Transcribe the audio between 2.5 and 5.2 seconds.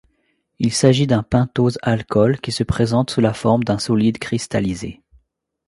se présente sous la forme d'un solide cristallisé.